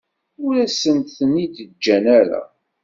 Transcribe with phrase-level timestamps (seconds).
[0.45, 2.41] Ur asent-ten-id-ǧǧan ara.